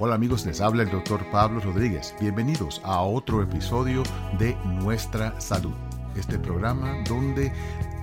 [0.00, 2.16] Hola amigos, les habla el doctor Pablo Rodríguez.
[2.20, 4.02] Bienvenidos a otro episodio
[4.40, 5.72] de Nuestra Salud,
[6.16, 7.52] este programa donde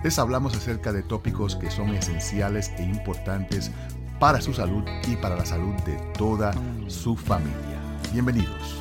[0.01, 3.71] les hablamos acerca de tópicos que son esenciales e importantes
[4.21, 6.53] para su salud y para la salud de toda
[6.87, 7.81] su familia.
[8.13, 8.79] Bienvenidos.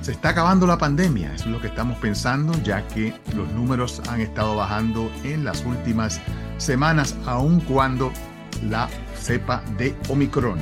[0.00, 4.22] Se está acabando la pandemia, es lo que estamos pensando, ya que los números han
[4.22, 6.22] estado bajando en las últimas
[6.56, 8.10] semanas, aun cuando
[8.62, 10.58] la cepa de Omicron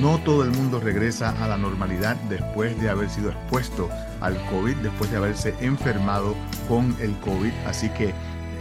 [0.00, 3.90] no todo el mundo regresa a la normalidad después de haber sido expuesto
[4.22, 6.34] al COVID, después de haberse enfermado
[6.68, 7.52] con el COVID.
[7.66, 8.14] Así que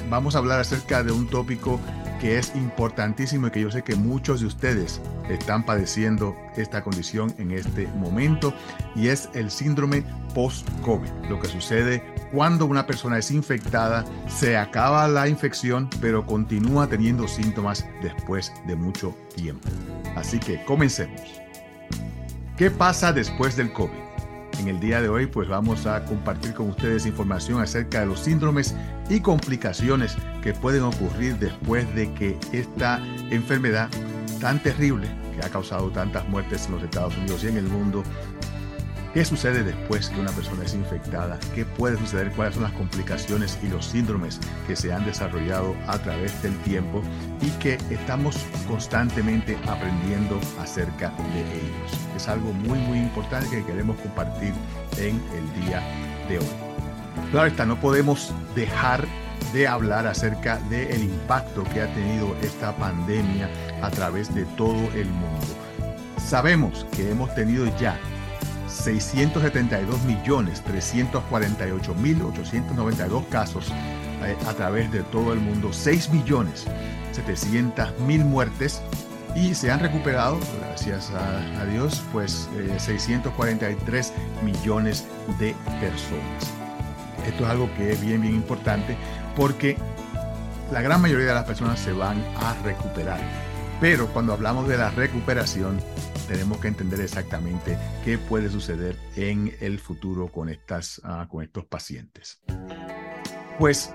[0.10, 1.80] vamos a hablar acerca de un tópico
[2.20, 7.34] que es importantísimo y que yo sé que muchos de ustedes están padeciendo esta condición
[7.40, 8.54] en este momento
[8.96, 10.04] y es el síndrome
[10.36, 11.10] post-COVID.
[11.30, 17.28] Lo que sucede cuando una persona es infectada, se acaba la infección, pero continúa teniendo
[17.28, 19.68] síntomas después de mucho tiempo.
[20.16, 21.22] Así que comencemos.
[22.56, 24.11] ¿Qué pasa después del COVID?
[24.60, 28.20] En el día de hoy pues vamos a compartir con ustedes información acerca de los
[28.20, 28.76] síndromes
[29.10, 33.90] y complicaciones que pueden ocurrir después de que esta enfermedad
[34.40, 38.04] tan terrible que ha causado tantas muertes en los Estados Unidos y en el mundo
[39.14, 41.38] ¿Qué sucede después que una persona es infectada?
[41.54, 42.32] ¿Qué puede suceder?
[42.32, 47.02] ¿Cuáles son las complicaciones y los síndromes que se han desarrollado a través del tiempo
[47.42, 48.38] y que estamos
[48.70, 51.92] constantemente aprendiendo acerca de ellos?
[52.16, 54.54] Es algo muy muy importante que queremos compartir
[54.98, 55.82] en el día
[56.30, 56.46] de hoy.
[57.32, 59.06] Claro está, no podemos dejar
[59.52, 63.50] de hablar acerca del impacto que ha tenido esta pandemia
[63.82, 65.48] a través de todo el mundo.
[66.18, 68.00] Sabemos que hemos tenido ya
[68.72, 73.72] 672 millones 348 mil 892 casos
[74.24, 76.66] eh, a través de todo el mundo, 6 millones
[77.12, 78.82] 700 mil muertes
[79.36, 85.06] y se han recuperado, gracias a, Dios, pues 643 eh, millones
[85.40, 86.52] de personas.
[87.26, 88.98] Esto es algo que es bien, bien importante
[89.36, 89.78] porque
[90.72, 93.20] la gran mayoría de las personas se van a recuperar.
[93.82, 95.80] Pero cuando hablamos de la recuperación,
[96.28, 101.66] tenemos que entender exactamente qué puede suceder en el futuro con, estas, ah, con estos
[101.66, 102.40] pacientes.
[103.58, 103.92] Pues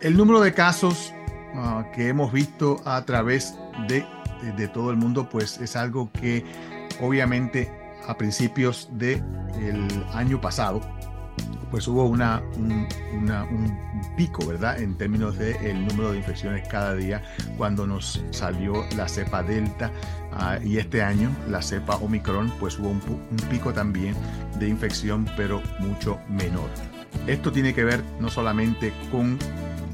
[0.00, 1.12] el número de casos
[1.56, 3.58] ah, que hemos visto a través
[3.88, 4.06] de,
[4.56, 6.44] de, todo el mundo, pues es algo que
[7.00, 7.68] obviamente
[8.06, 9.24] a principios del
[10.12, 10.80] año pasado,
[11.76, 12.88] pues hubo una, un,
[14.16, 14.80] pico, ¿verdad?
[14.80, 17.22] En términos del el número de infecciones cada día
[17.58, 19.92] cuando nos salió la cepa Delta
[20.32, 24.14] ah, y este año la cepa Omicron, pues hubo un, un pico también
[24.58, 26.70] de infección, pero mucho menor.
[27.26, 29.38] Esto tiene que ver no solamente con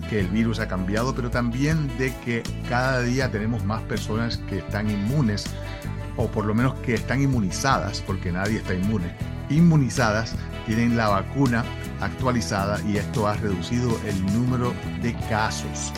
[0.09, 4.59] que el virus ha cambiado, pero también de que cada día tenemos más personas que
[4.59, 5.47] están inmunes,
[6.17, 9.17] o por lo menos que están inmunizadas, porque nadie está inmune,
[9.51, 10.37] inmunizadas
[10.67, 11.65] tienen la vacuna
[12.01, 15.93] actualizada y esto ha reducido el número de casos.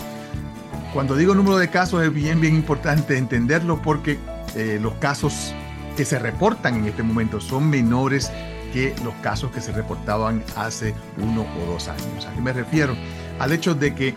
[0.93, 4.19] Cuando digo número de casos es bien, bien importante entenderlo porque
[4.55, 5.53] eh, los casos
[5.97, 8.31] que se reportan en este momento son menores
[8.73, 12.27] que los casos que se reportaban hace uno o dos años.
[12.27, 12.97] ¿A qué me refiero?
[13.39, 14.15] Al hecho de que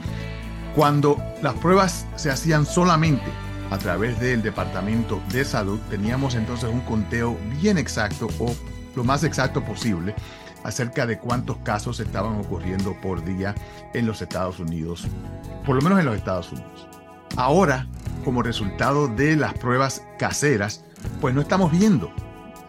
[0.75, 3.25] cuando las pruebas se hacían solamente
[3.69, 8.55] a través del Departamento de Salud, teníamos entonces un conteo bien exacto o
[8.97, 10.15] lo más exacto posible
[10.63, 13.55] acerca de cuántos casos estaban ocurriendo por día
[13.93, 15.07] en los Estados Unidos,
[15.65, 16.87] por lo menos en los Estados Unidos.
[17.37, 17.87] Ahora,
[18.25, 20.83] como resultado de las pruebas caseras,
[21.21, 22.11] pues no estamos viendo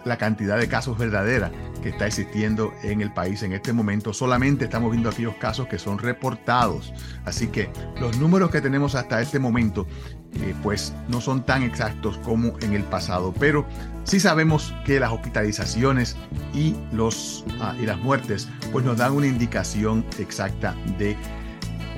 [0.05, 1.50] la cantidad de casos verdadera
[1.82, 4.12] que está existiendo en el país en este momento.
[4.12, 6.93] Solamente estamos viendo aquellos casos que son reportados.
[7.25, 7.70] Así que
[8.00, 9.87] los números que tenemos hasta este momento
[10.34, 13.66] eh, pues no son tan exactos como en el pasado, pero
[14.04, 16.16] sí sabemos que las hospitalizaciones
[16.54, 21.16] y, los, ah, y las muertes pues nos dan una indicación exacta de,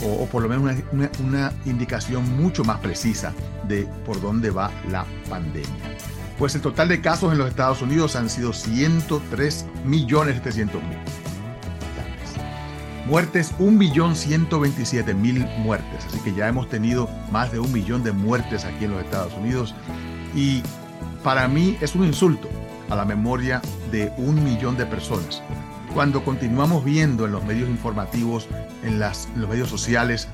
[0.04, 3.32] o, por lo menos una, una, indicación mucho más precisa
[3.68, 5.68] de por dónde va la pandemia.
[6.38, 10.40] Pues el total de casos en los Estados Unidos han sido 103 millones
[13.10, 16.06] Muertes, 1.127.000 muertes.
[16.06, 19.34] Así que ya hemos tenido más de un millón de muertes aquí en los Estados
[19.34, 19.74] Unidos.
[20.34, 20.62] Y
[21.22, 22.48] para mí es un insulto
[22.88, 23.60] a la memoria
[23.90, 25.42] de un millón de personas
[25.92, 28.46] cuando continuamos viendo en los medios informativos,
[28.84, 30.28] en, los medios sociales,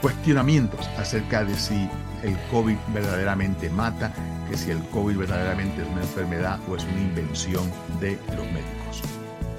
[0.00, 1.88] cuestionamientos acerca de si
[2.22, 4.10] el COVID verdaderamente mata,
[4.48, 7.70] que si el COVID verdaderamente es una enfermedad o es una invención
[8.00, 8.79] de los médicos.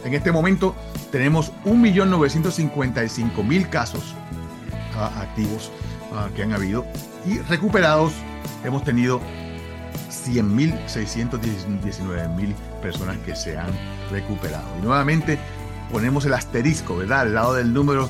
[0.04, 0.76] En este momento
[1.12, 4.16] tenemos 1.955.000 casos
[4.96, 5.72] uh, activos
[6.12, 6.86] uh, que han habido
[7.26, 8.14] y recuperados
[8.64, 9.20] hemos tenido
[10.10, 13.72] 100.619.000 personas que se han
[14.10, 14.68] recuperado.
[14.80, 15.38] Y nuevamente
[15.92, 17.22] ponemos el asterisco, ¿verdad?
[17.22, 18.10] Al lado del número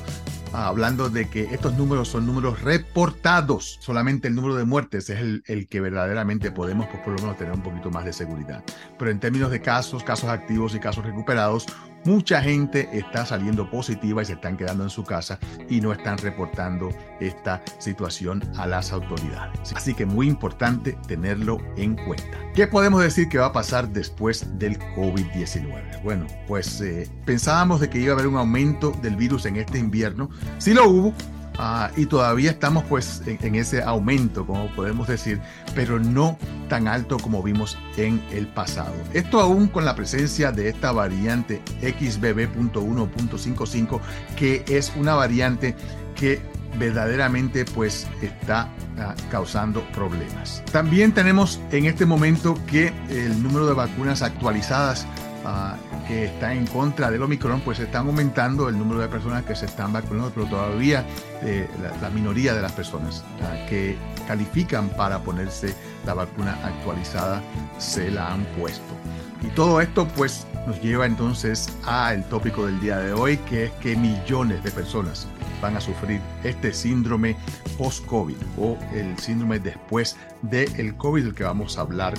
[0.54, 3.78] hablando de que estos números son números reportados.
[3.80, 7.54] Solamente el número de muertes es el, que verdaderamente podemos, pues, por lo menos, tener
[7.54, 8.64] un poquito más de seguridad.
[8.98, 11.68] Pero en términos de casos, casos activos y casos recuperados,
[12.06, 15.40] mucha gente está saliendo positiva y se están quedando en su casa
[15.70, 16.90] y no están reportando
[17.20, 19.74] esta situación a las autoridades.
[19.76, 22.38] Así que muy importante tenerlo en cuenta.
[22.54, 26.02] ¿Qué podemos decir que va a pasar después del COVID-19?
[26.04, 29.78] Bueno, pues eh, pensábamos de que iba a haber un aumento del virus en este
[29.78, 30.30] invierno.
[30.58, 31.14] Sí lo hubo,
[31.58, 35.42] Ah, y todavía estamos pues en, ese aumento, como podemos decir,
[35.76, 36.38] pero no
[36.70, 38.94] tan alto como vimos en el pasado.
[39.14, 44.00] Esto aún con la presencia de esta variante XBB.1.55,
[44.36, 45.76] que es una variante
[46.16, 46.40] que
[46.80, 50.64] verdaderamente pues está ah, causando problemas.
[50.72, 55.06] También tenemos en este momento que el número de vacunas actualizadas
[55.46, 59.56] uh, que está en contra del Omicron, pues están aumentando el número de personas que
[59.56, 61.06] se están vacunando, pero todavía
[61.42, 61.68] eh,
[62.02, 63.24] la, minoría de las personas
[63.70, 63.98] que
[64.28, 67.42] califican para ponerse la vacuna actualizada
[67.78, 68.94] se la han puesto.
[69.42, 73.72] Y todo esto pues nos lleva entonces al tópico del día de hoy, que es
[73.74, 75.28] que millones de personas
[75.62, 77.36] van a sufrir este síndrome
[77.78, 82.14] post-COVID o el síndrome después del COVID del que vamos a hablar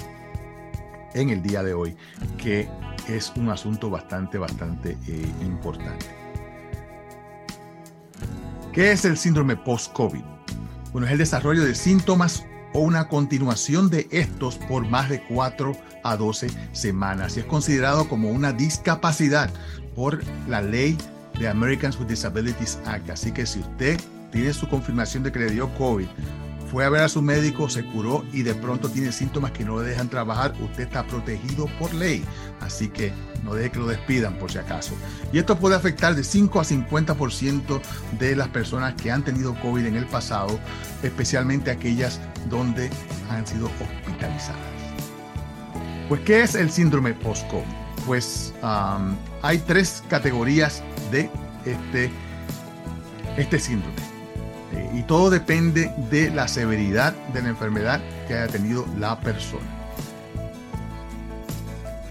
[1.14, 1.96] en el día de hoy,
[2.38, 2.68] que
[3.08, 6.06] es un asunto bastante, bastante eh, importante.
[8.72, 10.22] ¿Qué es el síndrome post-COVID?
[10.92, 15.72] Bueno, es el desarrollo de síntomas o una continuación de estos por más de 4
[16.04, 19.50] a 12 semanas y es considerado como una discapacidad
[19.94, 20.96] por la ley
[21.38, 23.10] de Americans with Disabilities Act.
[23.10, 24.00] Así que si usted
[24.30, 26.06] tiene su confirmación de que le dio COVID
[26.72, 29.78] fue a ver a su médico, se curó y de pronto tiene síntomas que no
[29.78, 32.24] le dejan trabajar, usted está protegido por ley.
[32.60, 33.12] Así que
[33.44, 34.94] no deje que lo despidan por si acaso.
[35.34, 37.82] Y esto puede afectar de 5 a 50%
[38.18, 40.58] de las personas que han tenido COVID en el pasado,
[41.02, 42.88] especialmente aquellas donde
[43.28, 44.56] han sido hospitalizadas.
[46.08, 47.66] Pues, ¿qué es el síndrome post-COVID?
[48.06, 48.54] Pues
[49.42, 51.28] hay tres categorías de
[51.66, 52.10] este,
[53.36, 54.11] este síndrome.
[54.72, 59.66] Eh, y todo depende de la severidad de la enfermedad que haya tenido la persona.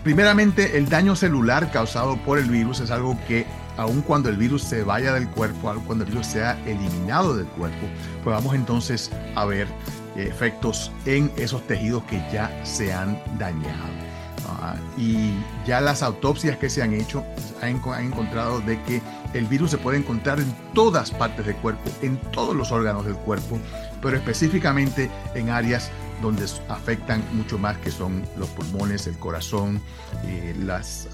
[0.04, 3.46] Primeramente, el daño celular causado por el virus es algo que
[3.78, 7.48] aun cuando el virus se vaya del cuerpo, aun cuando el virus sea eliminado del
[7.48, 7.88] cuerpo,
[8.24, 9.68] pues vamos entonces a ver
[10.16, 14.12] eh, efectos en esos tejidos que ya se han dañado.
[14.48, 15.34] Ah, y
[15.66, 17.24] ya las autopsias que se han hecho
[17.62, 19.02] han, encontrado de que
[19.33, 23.16] el virus se puede encontrar en todas partes del cuerpo, en todos los órganos del
[23.16, 23.60] cuerpo,
[24.01, 25.92] pero específicamente en áreas
[26.22, 29.81] donde afectan mucho más que son los pulmones, el corazón,
[30.26, 30.56] eh,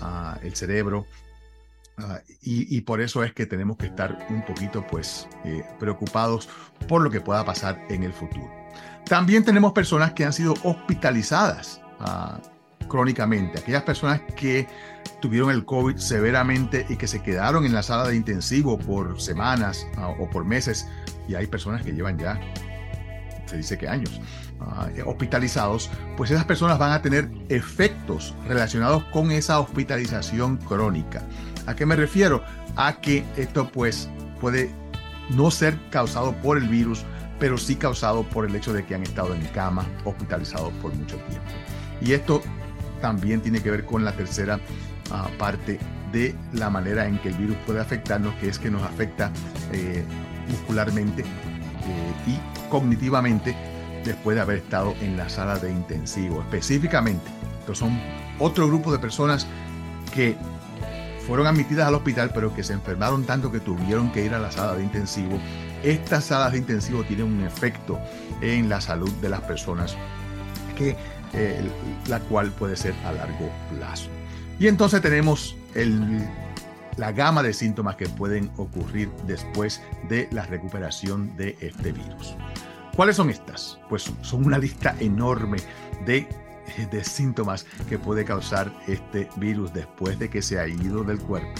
[0.01, 1.05] ah, el cerebro.
[1.99, 6.47] Ah, y, por eso es que tenemos que estar un poquito pues eh, preocupados
[6.87, 8.51] por lo que pueda pasar en el futuro.
[9.05, 11.81] También tenemos personas que han sido hospitalizadas
[12.87, 14.67] crónicamente, aquellas personas que
[15.21, 19.87] tuvieron el COVID severamente y que se quedaron en la sala de intensivo por semanas
[19.97, 20.87] ah, o por meses,
[21.27, 22.39] y hay personas que llevan ya,
[23.45, 24.21] se dice que años,
[24.59, 31.23] ah, hospitalizados, pues esas personas van a tener efectos relacionados con esa hospitalización crónica.
[31.65, 32.43] ¿A qué me refiero?
[32.75, 34.71] A que esto pues puede
[35.29, 37.03] no ser causado por el virus,
[37.39, 41.17] pero sí causado por el hecho de que han estado en cama hospitalizados por mucho
[41.17, 41.51] tiempo.
[42.01, 42.41] Y esto
[43.01, 44.59] también tiene que ver con la tercera
[45.11, 45.79] ah, parte
[46.11, 49.31] de la manera en que el virus puede afectarnos, que es que nos afecta
[49.71, 50.03] eh,
[50.49, 53.55] muscularmente eh, y cognitivamente
[54.03, 56.41] después de haber estado en la sala de intensivo.
[56.41, 57.99] Específicamente, estos son
[58.39, 59.47] otro grupo de personas
[60.13, 60.37] que
[61.25, 64.49] fueron admitidas al hospital, pero que se enfermaron tanto que tuvieron que ir a la
[64.49, 65.37] sala de intensivo.
[65.83, 67.99] Estas salas de intensivo tienen un efecto
[68.41, 69.97] en la salud de las personas
[70.77, 70.95] que
[72.07, 74.09] la cual puede ser a largo plazo.
[74.59, 75.55] Y entonces tenemos
[76.97, 82.35] la gama de síntomas que pueden ocurrir después de la recuperación de este virus.
[82.95, 83.79] ¿Cuáles son estas?
[83.89, 85.59] Pues son una lista enorme
[86.05, 86.27] de
[87.03, 91.53] síntomas que puede causar este virus después de que se ha ido del cuerpo.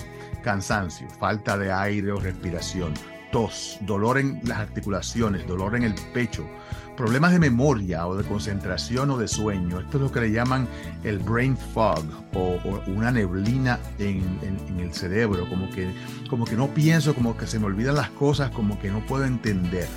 [0.44, 2.94] Cansancio, falta de aire o respiración,
[3.32, 6.48] tos, dolor en las articulaciones, dolor en el pecho,
[6.96, 9.80] problemas de memoria o de concentración o de sueño.
[9.80, 10.68] Esto es lo que le llaman
[11.04, 12.04] el brain fog
[12.34, 14.24] o, una neblina en,
[14.80, 15.94] el cerebro, como que,
[16.30, 19.26] como que no pienso, como que se me olvidan las cosas, como que no puedo
[19.26, 19.88] entender.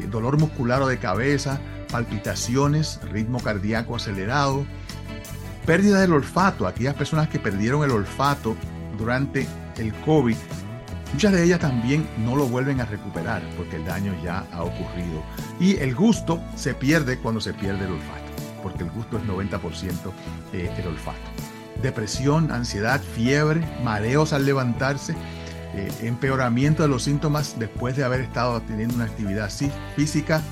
[0.00, 1.60] Eh, dolor muscular o de cabeza,
[1.90, 4.64] palpitaciones, ritmo cardíaco acelerado,
[5.66, 8.56] pérdida del olfato, aquellas personas que perdieron el olfato
[8.96, 9.46] durante
[9.76, 10.36] el COVID
[11.12, 15.22] Muchas de ellas también no lo vuelven a recuperar porque el daño ya ha ocurrido.
[15.58, 19.92] Y el gusto se pierde cuando se pierde el olfato, porque el gusto es 90%
[20.52, 21.18] eh, el olfato.
[21.82, 25.14] Depresión, ansiedad, fiebre, mareos al levantarse,
[25.74, 29.50] eh, empeoramiento de los síntomas después de haber estado teniendo una actividad
[29.96, 30.42] física,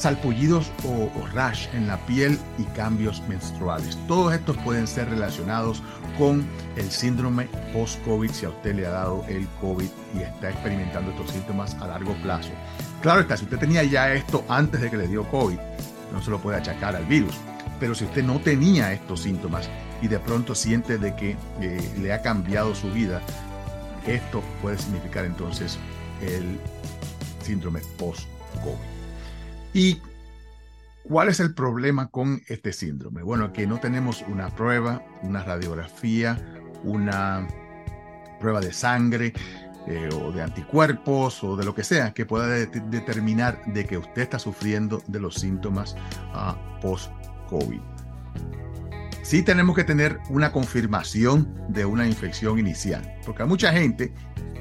[0.00, 3.98] salpullidos o, rash en la piel y cambios menstruales.
[4.08, 5.82] Todos estos pueden ser relacionados
[6.18, 11.10] con el síndrome post-COVID si a usted le ha dado el COVID y está experimentando
[11.10, 12.50] estos síntomas a largo plazo.
[13.02, 15.58] Claro está, si usted tenía ya esto antes de que le dio COVID,
[16.12, 17.34] no se lo puede achacar al virus.
[17.78, 19.68] Pero si usted no tenía estos síntomas
[20.02, 23.20] y de pronto siente de que eh, le ha cambiado su vida,
[24.06, 25.78] esto puede significar entonces
[26.22, 26.58] el
[27.42, 28.99] síndrome post-COVID.
[29.72, 30.00] ¿Y
[31.04, 33.22] cuál es el problema con este síndrome?
[33.22, 36.38] Bueno, que no tenemos una prueba, una radiografía,
[36.82, 37.46] una
[38.40, 39.32] prueba de sangre
[39.86, 44.22] eh, o de anticuerpos o de lo que sea que pueda determinar de que usted
[44.22, 45.94] está sufriendo de los síntomas
[46.34, 47.80] ah, post-COVID.
[49.22, 54.12] Sí tenemos que tener una confirmación de una infección inicial, porque hay mucha gente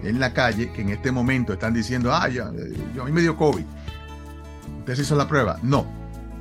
[0.04, 2.52] en la calle que en este momento están diciendo, ah, ya,
[2.94, 3.66] yo, a mí me dio COVID
[4.90, 5.60] ¿Usted se hizo la prueba?
[5.62, 5.86] No.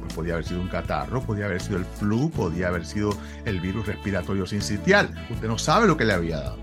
[0.00, 3.10] Pues podía haber sido un catarro, podía haber sido el flu, podía haber sido
[3.44, 5.10] el virus respiratorio sincitial.
[5.28, 6.56] Usted no sabe lo que le había dado.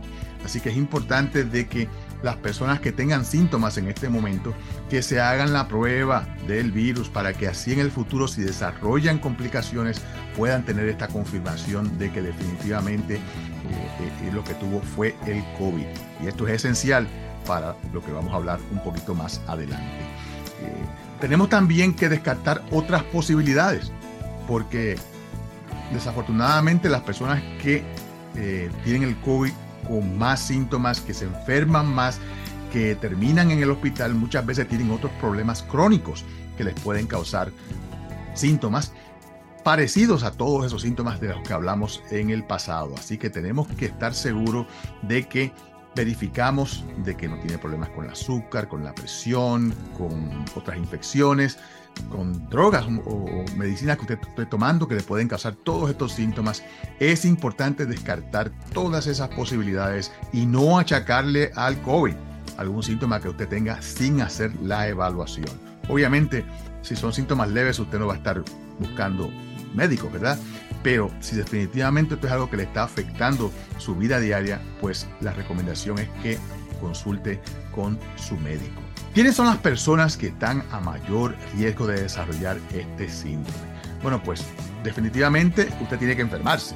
[0.43, 1.87] Así que es importante de que
[2.23, 4.51] las personas que tengan síntomas en este momento,
[4.89, 9.19] que se hagan la prueba del virus para que así en el futuro, si desarrollan
[9.19, 10.01] complicaciones,
[10.35, 13.19] puedan tener esta confirmación de que definitivamente eh,
[14.23, 15.85] eh, lo que tuvo fue el COVID.
[16.23, 17.07] Y esto es esencial
[17.45, 19.85] para lo que vamos a hablar un poquito más adelante.
[20.61, 23.91] Eh, tenemos también que descartar otras posibilidades,
[24.47, 24.97] porque
[25.91, 27.83] desafortunadamente las personas que
[28.35, 29.51] eh, tienen el COVID
[29.87, 32.19] con más síntomas, que se enferman más,
[32.73, 36.25] que terminan en el hospital, muchas veces tienen otros problemas crónicos
[36.57, 37.51] que les pueden causar
[38.33, 38.91] síntomas
[39.63, 42.93] parecidos a todos esos síntomas de los que hablamos en el pasado.
[42.97, 44.67] Así que tenemos que estar seguros
[45.01, 45.53] de que
[45.95, 51.57] verificamos de que no tiene problemas con el azúcar, con la presión, con otras infecciones,
[52.11, 56.63] con drogas o, medicinas que usted esté tomando que le pueden causar todos estos síntomas,
[56.99, 62.15] es importante descartar todas esas posibilidades y no achacarle al COVID
[62.57, 65.49] algún síntoma que usted tenga sin hacer la evaluación.
[65.89, 66.45] Obviamente,
[66.81, 68.43] si son síntomas leves, usted no va a estar
[68.79, 69.29] buscando
[69.73, 70.37] médicos, ¿verdad?
[70.85, 75.33] Pero si definitivamente esto es algo que le está afectando su vida diaria, pues la
[75.33, 76.37] recomendación es que
[76.79, 78.83] consulte con su médico.
[79.11, 83.57] ¿Quiénes son las personas que están a mayor riesgo de desarrollar este síndrome?
[84.03, 84.45] Bueno, pues
[84.83, 86.75] definitivamente usted tiene que enfermarse.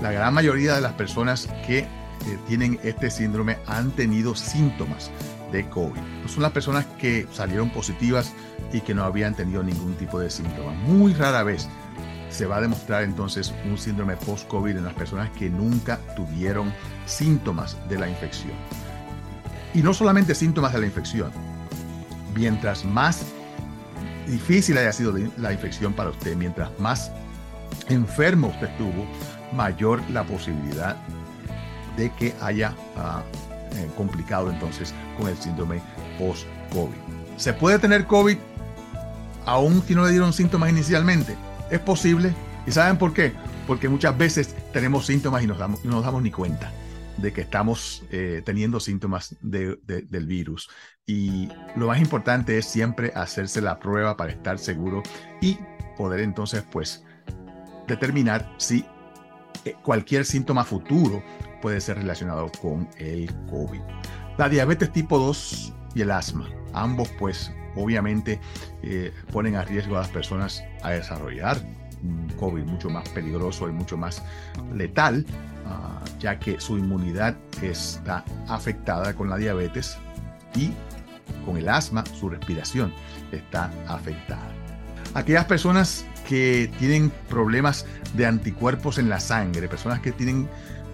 [0.00, 1.86] La gran mayoría de las personas que eh,
[2.48, 5.10] tienen este síndrome han tenido síntomas
[5.52, 6.00] de COVID.
[6.22, 8.32] No son las personas que salieron positivas
[8.72, 10.72] y que no habían tenido ningún tipo de síntoma.
[10.72, 11.68] Muy rara vez
[12.30, 16.72] se va a demostrar entonces un síndrome post-COVID en las personas que nunca tuvieron
[17.06, 18.54] síntomas de la infección.
[19.74, 21.30] Y no solamente síntomas de la infección.
[22.34, 23.26] Mientras más
[24.26, 27.10] difícil haya sido la infección para usted, mientras más
[27.88, 29.06] enfermo usted estuvo,
[29.52, 30.96] mayor la posibilidad
[31.96, 33.22] de que haya ah,
[33.72, 35.82] eh, complicado entonces con el síndrome
[36.18, 36.94] post-COVID.
[37.36, 38.36] ¿Se puede tener COVID
[39.46, 41.36] aún si no le dieron síntomas inicialmente?
[41.70, 42.34] Es posible.
[42.66, 43.32] ¿Y saben por qué?
[43.66, 46.72] Porque muchas veces tenemos síntomas y nos damos, no nos damos ni cuenta
[47.16, 50.68] de que estamos eh, teniendo síntomas del virus.
[51.06, 55.02] Y lo más importante es siempre hacerse la prueba para estar seguro
[55.40, 55.58] y
[55.96, 57.04] poder entonces pues
[57.86, 58.84] determinar si
[59.64, 61.22] eh, cualquier síntoma futuro
[61.60, 63.80] puede ser relacionado con el COVID.
[64.38, 68.40] La diabetes tipo 2 y el asma, ambos pues obviamente
[68.82, 71.58] eh, ponen a riesgo a las personas a desarrollar
[72.02, 74.22] un COVID mucho más peligroso y mucho más
[74.74, 75.26] letal,
[75.66, 79.98] ah, ya que su inmunidad está afectada con la diabetes
[80.54, 80.72] y
[81.44, 82.92] con el asma su respiración
[83.32, 84.50] está afectada.
[85.14, 90.48] Aquellas personas que tienen problemas de anticuerpos en la sangre, personas que tienen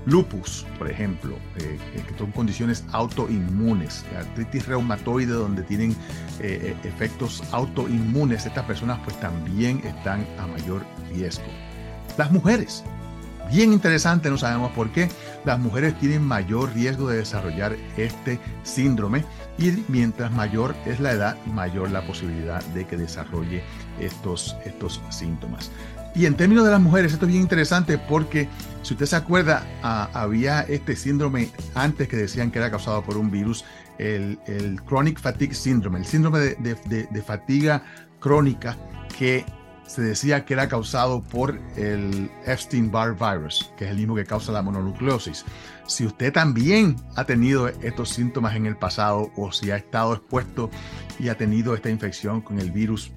[0.06, 5.94] lupus, por ejemplo, eh, eh, que son condiciones autoinmunes, artritis reumatoide donde tienen
[6.40, 11.44] eh, efectos autoinmunes, estas personas pues también están a mayor riesgo.
[12.16, 12.84] Las mujeres,
[13.50, 15.08] bien interesante, no sabemos por qué,
[15.44, 19.24] las mujeres tienen mayor riesgo de desarrollar este síndrome
[19.58, 23.62] y mientras mayor es la edad, mayor la posibilidad de que desarrolle
[24.00, 25.70] estos, estos síntomas.
[26.16, 28.48] Y en términos de las mujeres, esto es bien interesante porque
[28.80, 33.18] si usted se acuerda, ah, había este síndrome antes que decían que era causado por
[33.18, 33.66] un virus,
[33.98, 34.38] el,
[34.86, 37.82] Chronic Fatigue Syndrome, el síndrome de, fatiga
[38.18, 38.78] crónica
[39.18, 39.44] que
[39.86, 44.52] se decía que era causado por el Epstein-Barr virus, que es el mismo que causa
[44.52, 45.44] la mononucleosis.
[45.86, 50.70] Si usted también ha tenido estos síntomas en el pasado o si ha estado expuesto
[51.18, 53.12] y ha tenido esta infección con el virus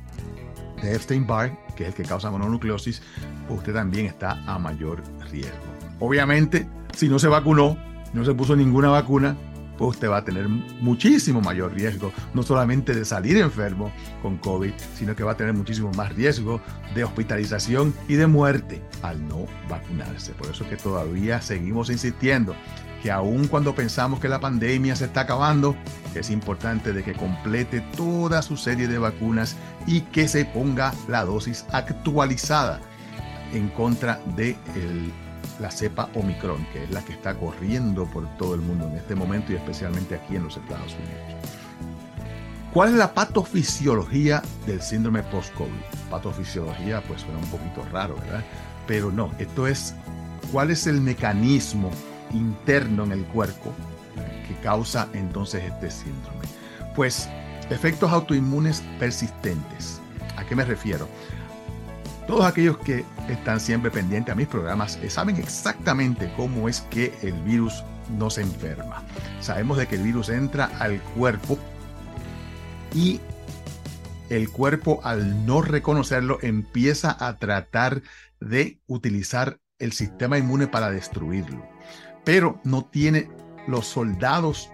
[0.81, 3.01] de Epstein-Barr, que es el que causa mononucleosis,
[3.49, 5.57] usted también está a mayor riesgo.
[5.99, 7.77] Obviamente, si no se vacunó,
[8.13, 9.35] no se puso ninguna vacuna,
[9.77, 14.73] pues usted va a tener muchísimo mayor riesgo, no solamente de salir enfermo con COVID,
[14.95, 16.59] sino que va a tener muchísimo más riesgo
[16.93, 20.33] de hospitalización y de muerte al no vacunarse.
[20.33, 22.55] Por eso es que todavía seguimos insistiendo
[23.01, 25.75] que aun cuando pensamos que la pandemia se está acabando,
[26.15, 29.55] es importante de que complete toda su serie de vacunas
[29.87, 32.79] y que se ponga la dosis actualizada
[33.53, 34.57] en contra de
[35.59, 39.15] la cepa Omicron, que es la que está corriendo por todo el mundo en este
[39.15, 41.45] momento y especialmente aquí en los Estados Unidos.
[42.73, 45.71] ¿Cuál es la patofisiología del síndrome post-COVID?
[46.11, 48.43] Patofisiología, pues suena un poquito raro, ¿verdad?
[48.85, 49.95] Pero no, esto es
[50.51, 51.89] cuál es el mecanismo
[52.31, 53.73] interno en el cuerpo
[54.47, 56.45] que causa entonces este síndrome.
[56.95, 57.29] Pues
[57.69, 60.01] efectos autoinmunes persistentes.
[60.35, 61.07] ¿A qué me refiero?
[62.27, 67.13] Todos aquellos que están siempre pendientes a mis programas eh, saben exactamente cómo es que
[67.21, 67.83] el virus
[68.17, 69.03] no se enferma.
[69.39, 71.57] Sabemos de que el virus entra al cuerpo
[72.93, 73.19] y
[74.29, 78.01] el cuerpo al no reconocerlo empieza a tratar
[78.39, 81.78] de utilizar el sistema inmune para destruirlo
[82.29, 83.27] pero no tiene
[83.65, 84.69] los soldados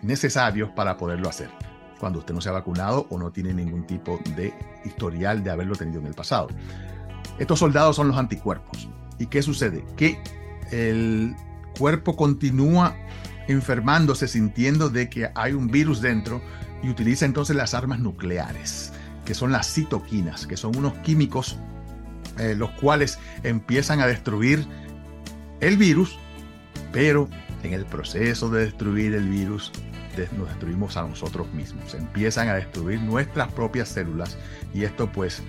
[0.00, 1.50] necesarios para poderlo hacer
[1.98, 5.74] cuando usted no se ha vacunado o no tiene ningún tipo de historial de haberlo
[5.74, 6.46] tenido en el pasado.
[7.40, 8.88] Estos soldados son los anticuerpos.
[9.18, 9.84] ¿Y qué sucede?
[9.96, 10.22] Que
[10.70, 11.34] el
[11.76, 12.94] cuerpo continúa
[13.48, 16.40] enfermándose sintiendo de que hay un virus dentro
[16.80, 18.92] y utiliza entonces las armas nucleares,
[19.24, 21.58] que son las citoquinas, que son unos químicos
[22.38, 24.64] eh, los cuales empiezan a destruir
[25.58, 26.16] el virus
[26.92, 27.28] pero
[27.62, 29.72] en el proceso de destruir el virus,
[30.36, 31.94] nos destruimos a nosotros mismos.
[31.94, 34.36] Empiezan a destruir nuestras propias células
[34.74, 35.42] y esto pues,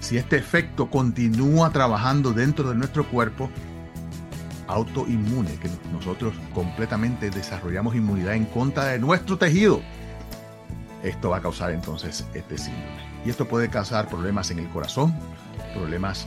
[0.00, 3.50] si este efecto continúa trabajando dentro de nuestro cuerpo,
[4.66, 9.80] autoinmune, que nosotros completamente desarrollamos inmunidad en contra de nuestro tejido,
[11.02, 13.06] esto va a causar entonces este síndrome.
[13.24, 15.14] Y esto puede causar problemas en el corazón,
[15.74, 16.26] problemas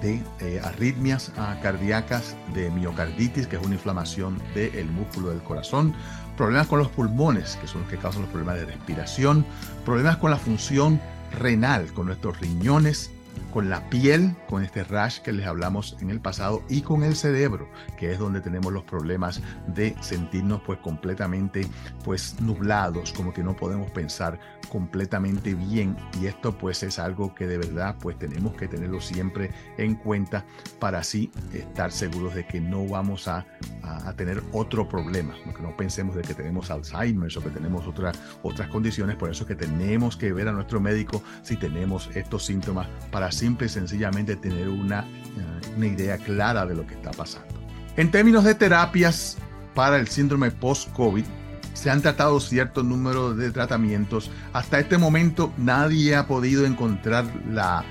[0.00, 5.94] de eh, arritmias ah, cardíacas, de miocarditis, que es una inflamación del músculo del corazón,
[6.36, 9.46] problemas con los pulmones, que son los que causan los problemas de respiración,
[9.84, 11.00] problemas con la función
[11.32, 13.10] renal, con nuestros riñones,
[13.52, 17.16] con la piel, con este rash que les hablamos en el pasado, y con el
[17.16, 21.66] cerebro, que es donde tenemos los problemas de sentirnos pues completamente
[22.04, 25.96] pues nublados, como que no podemos pensar completamente bien.
[26.20, 30.44] Y esto pues es algo que de verdad pues tenemos que tenerlo siempre en cuenta
[30.78, 33.46] para así estar seguros de que no vamos a,
[33.82, 38.18] a, tener otro problema, que no pensemos de que tenemos Alzheimer o que tenemos otras
[38.42, 42.44] otras condiciones, por eso es que tenemos que ver a nuestro médico si tenemos estos
[42.44, 47.10] síntomas para simple y sencillamente tener una, eh, una idea clara de lo que está
[47.10, 47.54] pasando.
[47.96, 49.36] En términos de terapias
[49.74, 51.24] para el síndrome post-COVID,
[51.72, 54.30] se han tratado cierto número de tratamientos.
[54.54, 57.84] Hasta este momento nadie ha podido encontrar la,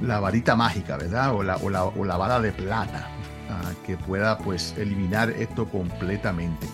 [0.00, 1.34] la varita mágica, ¿verdad?
[1.34, 3.08] O la, o la, o la vara de plata
[3.50, 6.68] ah, que pueda pues eliminar esto completamente.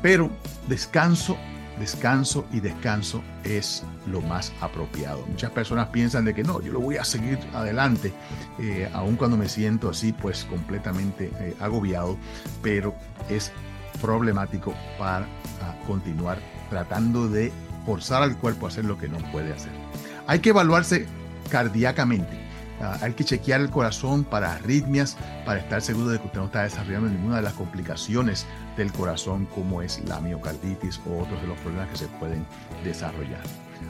[0.00, 0.30] Pero
[0.68, 1.36] descanso
[1.78, 5.24] descanso y descanso es lo más apropiado.
[5.26, 8.12] Muchas personas piensan de que no, yo lo voy a seguir adelante,
[8.58, 12.16] eh, aun cuando me siento así, pues completamente eh, agobiado,
[12.62, 12.94] pero
[13.28, 13.52] es
[14.00, 15.26] problemático para
[15.86, 16.38] continuar
[16.70, 17.52] tratando de
[17.84, 19.72] forzar al cuerpo a hacer lo que no puede hacer.
[20.26, 21.06] Hay que evaluarse
[21.50, 22.47] cardíacamente
[22.80, 26.46] Ah, hay que chequear el corazón para arritmias, para estar seguro de que usted no
[26.46, 31.48] está desarrollando ninguna de las complicaciones del corazón, como es la miocarditis o otros de
[31.48, 32.46] los problemas que se pueden
[32.84, 33.42] desarrollar.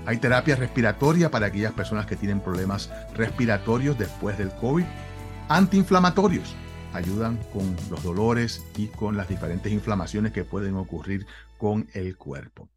[0.06, 4.84] Hay terapia respiratoria para aquellas personas que tienen problemas respiratorios después del COVID.
[5.48, 6.54] Antiinflamatorios
[6.94, 11.26] ayudan con los dolores y con las diferentes inflamaciones que pueden ocurrir
[11.58, 12.68] con el cuerpo.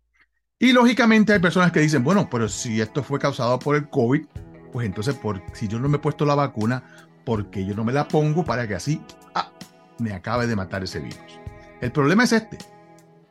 [0.60, 4.26] Y lógicamente hay personas que dicen, bueno, pero si esto fue causado por el COVID,
[4.71, 6.84] pues entonces por, si yo no me he puesto la vacuna,
[7.25, 9.01] ¿por qué yo no me la pongo para que así
[9.36, 9.51] ah,
[9.99, 11.39] me acabe de matar ese virus?
[11.81, 12.57] El problema es este.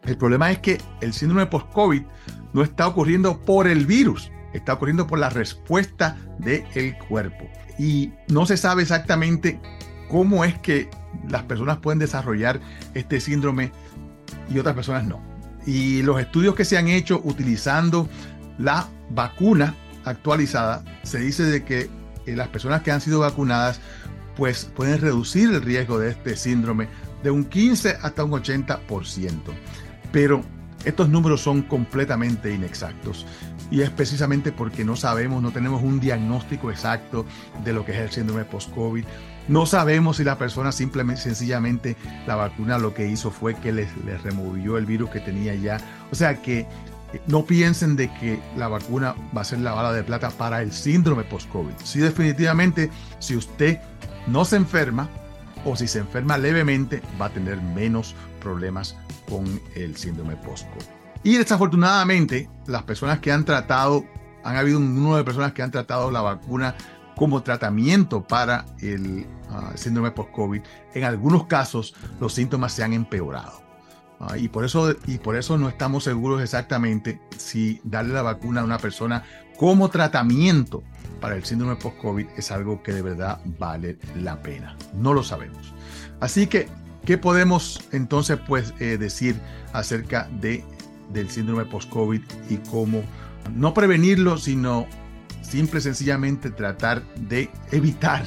[0.02, 2.02] El problema es que el síndrome post-COVID
[2.52, 7.48] no está ocurriendo por el virus, está ocurriendo por la respuesta del cuerpo.
[7.78, 9.60] Y no se sabe exactamente
[10.08, 10.90] cómo es que
[11.28, 12.60] las personas pueden desarrollar
[12.94, 13.72] este síndrome
[14.52, 15.20] y otras personas no.
[15.66, 18.08] Y los estudios que se han hecho utilizando
[18.58, 19.74] la vacuna
[20.10, 21.90] actualizada, se dice de que
[22.26, 23.80] eh, las personas que han sido vacunadas
[24.36, 26.88] pues pueden reducir el riesgo de este síndrome
[27.22, 28.78] de un 15 hasta un 80%.
[30.12, 30.42] Pero
[30.84, 33.26] estos números son completamente inexactos
[33.70, 37.24] y es precisamente porque no sabemos, no tenemos un diagnóstico exacto
[37.64, 39.04] de lo que es el síndrome post-COVID.
[39.48, 41.96] No sabemos si la persona simplemente, sencillamente,
[42.26, 45.78] la vacuna lo que hizo fue que les, les removió el virus que tenía ya.
[46.10, 46.66] O sea que
[47.26, 50.72] no piensen de que la vacuna va a ser la bala de plata para el
[50.72, 51.74] síndrome post-COVID.
[51.84, 53.80] Sí, definitivamente, si usted
[54.26, 55.08] no se enferma
[55.64, 58.96] o si se enferma levemente, va a tener menos problemas
[59.28, 60.86] con el síndrome post-COVID.
[61.22, 64.04] Y desafortunadamente, las personas que han tratado,
[64.42, 66.74] han habido un número de personas que han tratado la vacuna
[67.16, 70.62] como tratamiento para el ah, síndrome post-COVID,
[70.94, 73.69] en algunos casos los síntomas se han empeorado.
[74.20, 78.60] Ah, y, por eso, y por eso no estamos seguros exactamente si darle la vacuna
[78.60, 79.24] a una persona
[79.56, 80.82] como tratamiento
[81.20, 84.76] para el síndrome post-COVID es algo que de verdad vale la pena.
[84.94, 85.72] No lo sabemos.
[86.20, 86.68] Así que
[87.04, 89.36] ¿Qué podemos entonces pues, eh, decir
[89.72, 90.64] acerca de,
[91.12, 93.02] del síndrome post-COVID y cómo
[93.54, 94.86] no prevenirlo, sino
[95.42, 98.26] simple y sencillamente tratar de evitar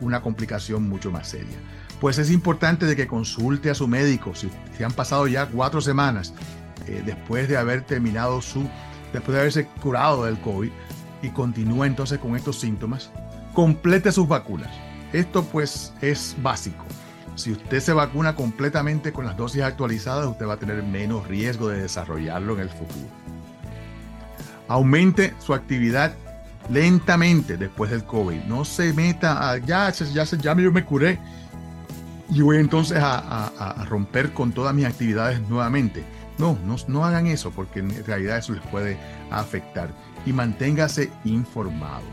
[0.00, 1.56] una complicación mucho más seria?
[2.00, 4.32] Pues es importante de que consulte a su médico.
[4.34, 4.50] Si,
[4.82, 6.32] han pasado ya cuatro semanas
[6.86, 8.68] eh, después de haber terminado su,
[9.12, 10.70] después de haberse curado del COVID
[11.22, 13.10] y continúa entonces con estos síntomas,
[13.52, 14.70] complete sus vacunas.
[15.12, 16.84] Esto pues es básico.
[17.34, 21.68] Si usted se vacuna completamente con las dosis actualizadas, usted va a tener menos riesgo
[21.68, 23.08] de desarrollarlo en el futuro.
[24.68, 26.14] Aumente su actividad
[26.70, 28.42] lentamente después del COVID.
[28.44, 31.18] No se meta a, ya, ya, ya yo me curé
[32.30, 36.04] y voy entonces a, romper con todas mis actividades nuevamente.
[36.38, 38.96] No, no, no hagan eso porque en realidad eso les puede
[39.30, 39.90] afectar.
[40.24, 42.04] Y manténgase informado.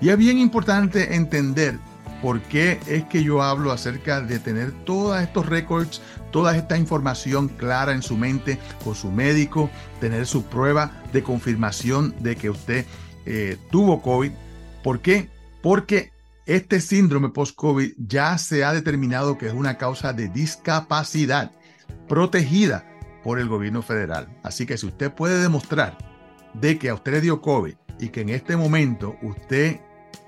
[0.00, 1.78] Y es bien importante entender
[2.20, 7.48] por qué es que yo hablo acerca de tener todos estos récords, toda esta información
[7.48, 12.86] clara en su mente con su médico, tener su prueba de confirmación de que usted
[13.26, 14.30] eh, tuvo COVID.
[14.84, 15.28] ¿Por qué?
[15.62, 16.12] Porque
[16.56, 21.50] este síndrome post-COVID ya se ha determinado que es una causa de discapacidad
[22.08, 22.84] protegida
[23.24, 24.28] por el gobierno federal.
[24.42, 25.96] Así que si usted puede demostrar
[26.52, 29.80] de que a usted le dio COVID y que en este momento usted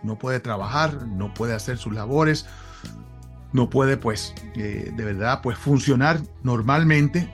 [0.02, 2.46] no puede trabajar, no puede hacer sus labores,
[3.52, 7.30] no puede pues eh, de verdad pues funcionar normalmente.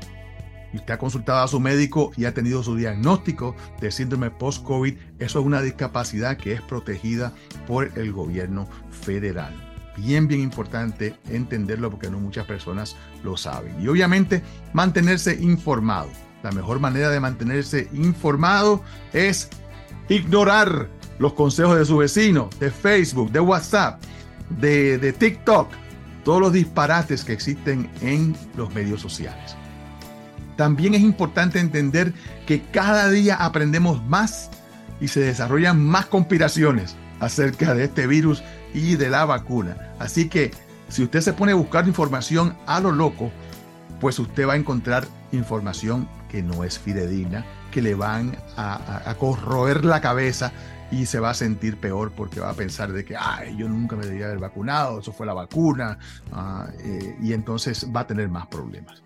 [0.73, 4.95] Y usted ha consultado a su médico y ha tenido su diagnóstico de síndrome post-COVID.
[5.19, 7.33] Eso es una discapacidad que es protegida
[7.67, 9.55] por el gobierno federal.
[9.97, 13.81] Bien, bien importante entenderlo porque no muchas personas lo saben.
[13.81, 16.09] Y obviamente mantenerse informado.
[16.43, 19.51] La mejor manera de mantenerse informado es
[20.09, 24.03] ignorar los consejos de su vecino, de Facebook, de WhatsApp,
[24.59, 25.69] de, de TikTok,
[26.25, 29.55] todos los disparates que existen en los medios sociales.
[30.61, 32.13] También es importante entender
[32.47, 34.51] que cada día aprendemos más
[35.01, 38.43] y se desarrollan más conspiraciones acerca de este virus
[38.75, 39.95] y de la vacuna.
[39.99, 40.51] Así que
[40.91, 43.33] si usted se pone a buscar información a lo loco,
[44.03, 49.87] pues usted va a encontrar información que no es fidedigna, que le van a, corroer
[49.87, 50.53] la cabeza
[50.91, 53.97] y se va a sentir peor porque va a pensar de que, ay, yo nunca
[53.97, 55.99] me debía haber vacunado, eso fue la vacuna,
[56.33, 59.03] ah, eh, y entonces va a tener más problemas.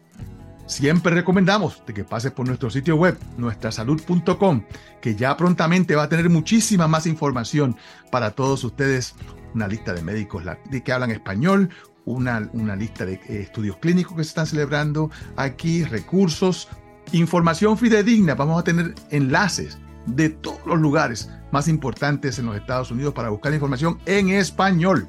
[0.66, 4.64] Siempre recomendamos de que pases por nuestro sitio web, nuestrasalud.com,
[5.00, 7.76] que ya prontamente va a tener muchísima más información
[8.10, 9.14] para todos ustedes,
[9.54, 10.42] una lista de médicos
[10.82, 11.68] que hablan español,
[12.06, 16.68] una, una lista de eh, estudios clínicos que se están celebrando aquí, recursos,
[17.12, 22.90] información fidedigna, vamos a tener enlaces de todos los lugares más importantes en los Estados
[22.90, 25.06] Unidos para buscar información en español.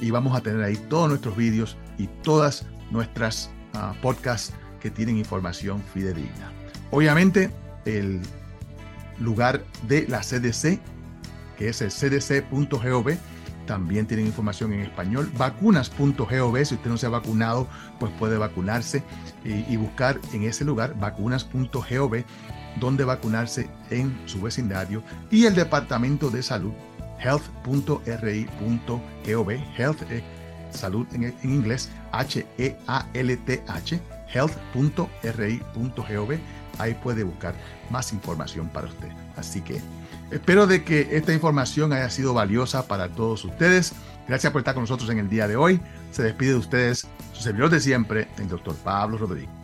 [0.00, 5.16] Y vamos a tener ahí todos nuestros vídeos y todas nuestras ah, podcasts que tienen
[5.16, 6.50] información fidedigna.
[6.90, 7.50] Obviamente,
[7.84, 8.20] el
[9.20, 10.80] lugar de la CDC,
[11.56, 13.16] que es el cdc.gov.
[13.66, 15.30] También tienen información en español.
[15.38, 17.68] Vacunas.gov, si usted no se ha vacunado,
[18.00, 19.04] pues puede vacunarse
[19.44, 22.24] y, buscar en ese lugar vacunas.gov
[22.80, 25.04] donde vacunarse en su vecindario.
[25.30, 26.72] Y el Departamento de Salud,
[27.20, 28.00] health.ri.gov,
[29.78, 30.24] health, eh,
[30.70, 34.00] salud en, en inglés, H-E-A-L-T-H,
[34.32, 36.28] health.ri.gov.
[36.78, 37.54] Ahí puede buscar
[37.90, 39.08] más información para usted.
[39.36, 39.80] Así que
[40.30, 43.92] espero de que esta información haya sido valiosa para todos ustedes.
[44.26, 45.80] Gracias por estar con nosotros en el día de hoy.
[46.10, 49.61] Se despide de ustedes su servidor de siempre, el doctor Pablo Rodríguez.